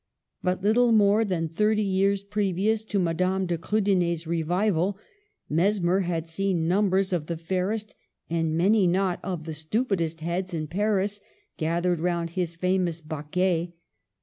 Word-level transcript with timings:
But 0.41 0.63
little 0.63 0.91
more 0.91 1.23
than 1.23 1.47
thirty 1.47 1.83
years 1.83 2.23
previous 2.23 2.83
to 2.85 2.97
Madame 2.97 3.45
de 3.45 3.55
Kriidener's" 3.55 4.25
revival" 4.35 4.97
Mesmer 5.59 5.99
had 5.99 6.25
seen 6.27 6.67
numbers 6.67 7.13
of 7.13 7.27
the 7.27 7.37
fairest 7.37 7.93
and 8.27 8.57
many 8.57 8.87
not 8.87 9.19
of 9.21 9.43
the 9.43 9.53
stupidest 9.53 10.21
heads 10.21 10.55
in 10.55 10.65
Paris 10.65 11.19
gathered 11.57 11.99
round 11.99 12.31
his 12.31 12.55
famous 12.55 12.99
baquet. 12.99 13.73